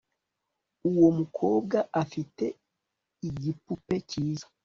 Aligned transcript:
uwo 0.89 1.09
mukobwa 1.19 1.77
afite 2.03 2.45
igipupe 3.27 3.95
cyiza 4.09 4.47